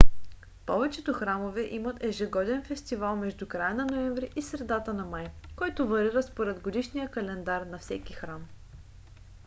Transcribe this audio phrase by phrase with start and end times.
[0.65, 6.23] повечето храмове имат ежегоден фестивал между края на ноември и средата на май който варира
[6.23, 8.47] според годишния календар на всеки храм